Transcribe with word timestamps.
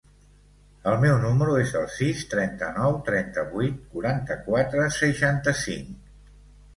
El 0.91 0.95
meu 1.01 1.17
número 1.25 1.57
es 1.63 1.73
el 1.81 1.83
sis, 1.95 2.23
trenta-nou, 2.31 2.95
trenta-vuit, 3.09 3.75
quaranta-quatre, 3.91 4.87
seixanta-cinc. 4.97 6.09